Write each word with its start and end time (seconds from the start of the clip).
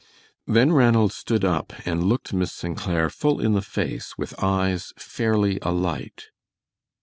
Then 0.47 0.71
Ranald 0.71 1.13
stood 1.13 1.45
up 1.45 1.73
and 1.85 2.03
looked 2.03 2.33
Miss 2.33 2.51
St. 2.51 2.75
Clair 2.75 3.07
full 3.07 3.39
in 3.39 3.53
the 3.53 3.61
face 3.61 4.17
with 4.17 4.33
eyes 4.43 4.93
fairly 4.97 5.59
alight. 5.61 6.31